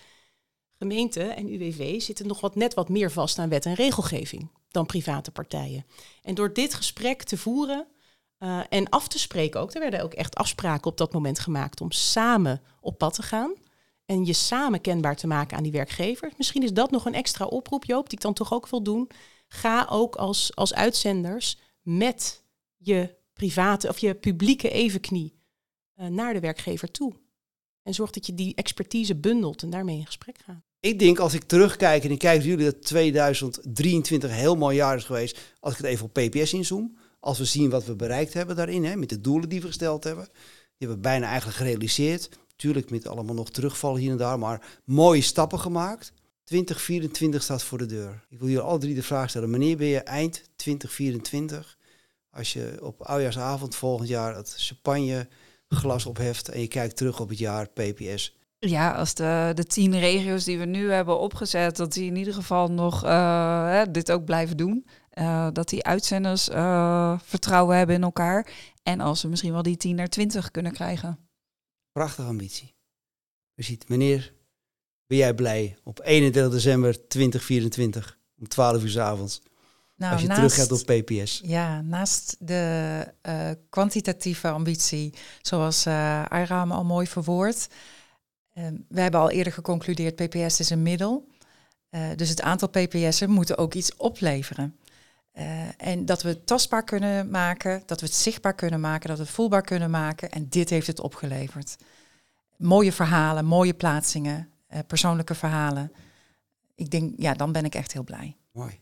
[0.79, 4.87] Gemeenten en UWV zitten nog wat net wat meer vast aan wet en regelgeving dan
[4.87, 5.87] private partijen.
[6.23, 7.87] En door dit gesprek te voeren
[8.39, 11.81] uh, en af te spreken ook, er werden ook echt afspraken op dat moment gemaakt
[11.81, 13.53] om samen op pad te gaan.
[14.07, 16.33] En je samen kenbaar te maken aan die werkgever.
[16.37, 19.11] Misschien is dat nog een extra oproep, Joop, die ik dan toch ook wil doen.
[19.49, 22.42] Ga ook als, als uitzenders met
[22.83, 25.35] je private of je publieke evenknie
[25.97, 27.13] uh, naar de werkgever toe.
[27.83, 30.63] En zorg dat je die expertise bundelt en daarmee in gesprek gaat.
[30.81, 34.97] Ik denk als ik terugkijk en ik kijk jullie dat 2023 een heel mooi jaar
[34.97, 35.39] is geweest.
[35.61, 36.97] Als ik het even op PPS inzoom.
[37.21, 40.05] Als we zien wat we bereikt hebben daarin, hè, met de doelen die we gesteld
[40.05, 40.25] hebben.
[40.25, 42.29] Die hebben we bijna eigenlijk gerealiseerd.
[42.57, 46.13] Tuurlijk met allemaal nog terugvallen hier en daar, maar mooie stappen gemaakt.
[46.45, 48.25] 2024 staat voor de deur.
[48.29, 49.51] Ik wil jullie alle drie de vraag stellen.
[49.51, 51.79] Wanneer ben je eind 2024?
[52.33, 55.29] Als je op oudjaarsavond volgend jaar het champagne
[55.69, 58.37] glas opheft en je kijkt terug op het jaar PPS.
[58.59, 62.35] Ja, als de, de tien regio's die we nu hebben opgezet, dat die in ieder
[62.35, 64.87] geval nog uh, dit ook blijven doen.
[65.15, 68.53] Uh, dat die uitzenders uh, vertrouwen hebben in elkaar.
[68.83, 71.19] En als we misschien wel die 10 naar 20 kunnen krijgen.
[71.93, 72.75] Prachtige ambitie.
[73.55, 74.33] Je ziet, meneer,
[75.07, 79.43] ben jij blij op 31 december 2024 om 12 uur s avonds?
[80.03, 81.41] Nou, als je terug gaat op PPS.
[81.45, 87.69] Ja, naast de uh, kwantitatieve ambitie, zoals uh, Ayram al mooi verwoord.
[88.55, 91.29] Uh, we hebben al eerder geconcludeerd, PPS is een middel.
[92.17, 94.77] dus het aantal PPS'en moeten ook iets opleveren.
[95.77, 99.25] en dat we het tastbaar kunnen maken, dat we het zichtbaar kunnen maken, dat we
[99.25, 100.31] het voelbaar kunnen maken.
[100.31, 101.77] En dit heeft het opgeleverd.
[102.57, 104.49] Mooie verhalen, mooie plaatsingen,
[104.87, 105.93] persoonlijke verhalen.
[106.75, 108.37] Ik denk, ja, dan ben ik echt heel blij.
[108.53, 108.82] Mooi.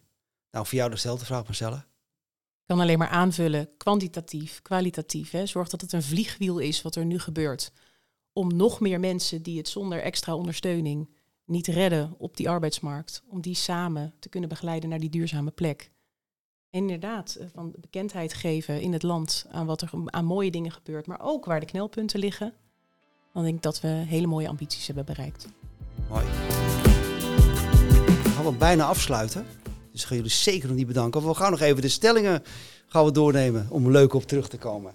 [0.50, 1.76] Nou, voor jou dezelfde vraag, Marcella.
[2.60, 5.30] Ik kan alleen maar aanvullen, kwantitatief, kwalitatief.
[5.30, 5.46] Hè.
[5.46, 7.72] Zorg dat het een vliegwiel is wat er nu gebeurt.
[8.32, 11.10] Om nog meer mensen die het zonder extra ondersteuning
[11.44, 15.90] niet redden op die arbeidsmarkt, om die samen te kunnen begeleiden naar die duurzame plek.
[16.70, 20.72] En inderdaad, eh, van bekendheid geven in het land aan wat er aan mooie dingen
[20.72, 22.54] gebeurt, maar ook waar de knelpunten liggen.
[23.32, 25.48] Dan denk ik dat we hele mooie ambities hebben bereikt.
[26.08, 26.24] Mooi.
[28.22, 29.46] We gaan we bijna afsluiten.
[30.00, 31.26] Dus gaan jullie zeker nog niet bedanken.
[31.26, 32.42] We gaan nog even de stellingen
[32.86, 34.94] gaan we doornemen om leuk op terug te komen.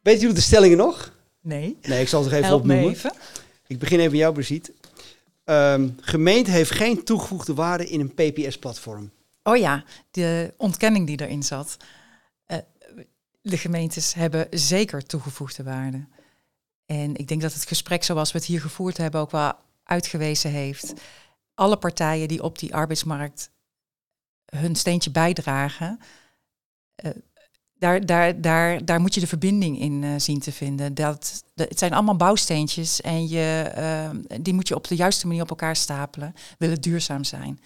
[0.00, 1.12] Weet jullie de stellingen nog?
[1.40, 1.76] Nee.
[1.82, 2.90] Nee, ik zal ze even Help opnoemen.
[2.90, 3.12] Even.
[3.66, 4.72] Ik begin even met jou, Brigitte.
[5.44, 9.10] Um, gemeente heeft geen toegevoegde waarde in een PPS-platform.
[9.42, 11.76] Oh ja, de ontkenning die erin zat.
[12.46, 12.58] Uh,
[13.42, 16.06] de gemeentes hebben zeker toegevoegde waarde.
[16.86, 19.52] En ik denk dat het gesprek zoals we het hier gevoerd hebben ook wel
[19.84, 20.92] uitgewezen heeft.
[21.54, 23.50] Alle partijen die op die arbeidsmarkt
[24.50, 26.00] hun steentje bijdragen.
[27.04, 27.10] Uh,
[27.74, 30.94] daar, daar, daar, daar moet je de verbinding in uh, zien te vinden.
[30.94, 35.26] Dat, dat, het zijn allemaal bouwsteentjes en je, uh, die moet je op de juiste
[35.26, 36.34] manier op elkaar stapelen.
[36.58, 37.60] Willen duurzaam zijn.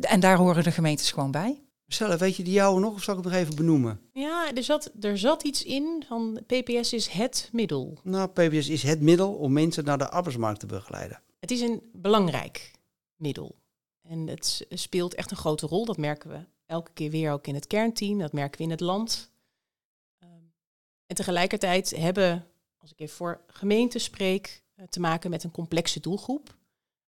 [0.00, 1.60] en daar horen de gemeentes gewoon bij.
[1.86, 4.00] Marcella, weet je die jouwe nog of zal ik het nog even benoemen?
[4.12, 7.98] Ja, er zat, er zat iets in van PPS is het middel.
[8.02, 11.22] Nou, PPS is het middel om mensen naar de arbeidsmarkt te begeleiden.
[11.40, 12.70] Het is een belangrijk
[13.16, 13.54] middel.
[14.08, 15.84] En het speelt echt een grote rol.
[15.84, 18.18] Dat merken we elke keer weer ook in het kernteam.
[18.18, 19.30] Dat merken we in het land.
[20.18, 20.30] Ehm,
[21.06, 26.00] en tegelijkertijd hebben, als ik even voor gemeenten spreek, eh, te maken met een complexe
[26.00, 26.56] doelgroep.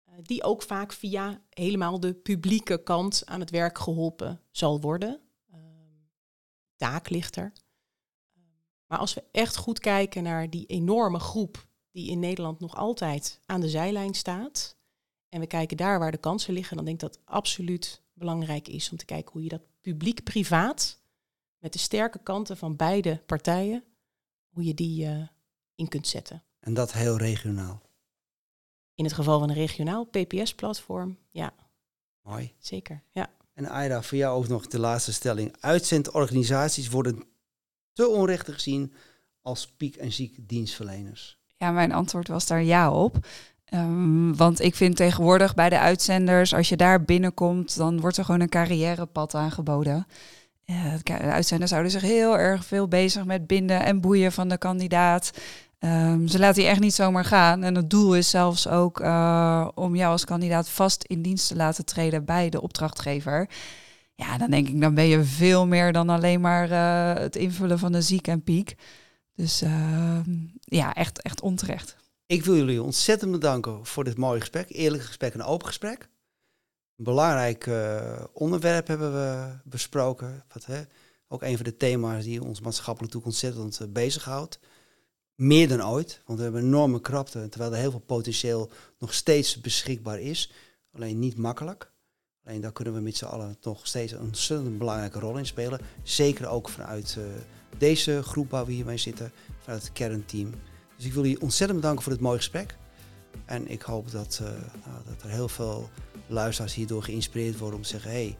[0.09, 5.21] Uh, die ook vaak via helemaal de publieke kant aan het werk geholpen zal worden.
[5.53, 6.09] Um,
[6.75, 7.53] taak ligt er.
[8.35, 8.43] Ehm,
[8.85, 13.41] maar als we echt goed kijken naar die enorme groep die in Nederland nog altijd
[13.45, 14.77] aan de zijlijn staat,
[15.29, 18.67] en we kijken daar waar de kansen liggen, dan denk ik dat het absoluut belangrijk
[18.67, 20.99] is om te kijken hoe je dat publiek-privaat,
[21.57, 23.83] met de sterke kanten van beide partijen,
[24.49, 25.27] hoe je die uh,
[25.75, 26.43] in kunt zetten.
[26.59, 27.81] En dat heel regionaal?
[28.95, 31.53] In het geval van een regionaal PPS-platform, ja.
[32.21, 32.53] Mooi.
[32.57, 33.29] Zeker, ja.
[33.53, 35.55] En Aida, voor jou ook nog de laatste stelling.
[35.59, 37.23] Uitzendorganisaties worden
[37.93, 38.93] te onrecht gezien
[39.41, 41.37] als piek- en ziek dienstverleners.
[41.57, 43.27] Ja, mijn antwoord was daar ja op.
[43.73, 48.25] Um, want ik vind tegenwoordig bij de uitzenders, als je daar binnenkomt, dan wordt er
[48.25, 50.07] gewoon een carrièrepad aangeboden.
[50.65, 54.57] Uh, de uitzenders houden zich heel erg veel bezig met binden en boeien van de
[54.57, 55.31] kandidaat.
[55.79, 57.63] Um, ze laten je echt niet zomaar gaan.
[57.63, 61.55] En het doel is zelfs ook uh, om jou als kandidaat vast in dienst te
[61.55, 63.49] laten treden bij de opdrachtgever.
[64.15, 67.79] Ja, dan denk ik, dan ben je veel meer dan alleen maar uh, het invullen
[67.79, 68.75] van de ziek en piek.
[69.35, 71.95] Dus ehm, ja, echt, echt onterecht.
[72.29, 74.69] Ik wil jullie ontzettend bedanken voor dit mooie gesprek.
[74.69, 76.09] Eerlijk gesprek en open gesprek.
[76.95, 80.43] Een belangrijk uh, onderwerp hebben we besproken.
[80.53, 80.81] Wat, hè,
[81.27, 84.59] ook een van de thema's die ons maatschappelijk toe ontzettend uh, bezighoudt.
[85.35, 88.69] Meer dan ooit, want we hebben enorme krapte, terwijl er heel veel potentieel
[88.99, 90.51] nog steeds beschikbaar is.
[90.91, 91.91] Alleen niet makkelijk.
[92.43, 95.81] Alleen daar kunnen we met z'n allen nog steeds een ontzettend belangrijke rol in spelen.
[96.03, 97.25] Zeker ook vanuit uh,
[97.77, 100.53] deze groep waar we hiermee zitten, vanuit het kernteam.
[100.99, 102.75] Dus ik wil jullie ontzettend bedanken voor dit mooie gesprek.
[103.45, 105.89] En ik hoop dat, uh, nou, dat er heel veel
[106.27, 108.37] luisteraars hierdoor geïnspireerd worden om te zeggen: hé, hey,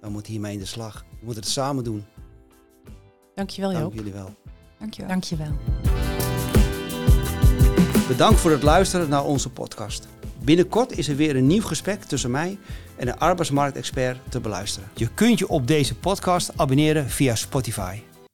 [0.00, 1.04] we moeten hiermee in de slag.
[1.10, 2.04] We moeten het samen doen.
[3.34, 3.80] Dankjewel Joop.
[3.80, 4.34] Dank jullie wel.
[4.78, 5.10] Dankjewel.
[5.10, 5.52] Dankjewel.
[8.08, 10.08] Bedankt voor het luisteren naar onze podcast.
[10.44, 12.58] Binnenkort is er weer een nieuw gesprek tussen mij
[12.96, 14.88] en een arbeidsmarktexpert te beluisteren.
[14.94, 18.00] Je kunt je op deze podcast abonneren via Spotify.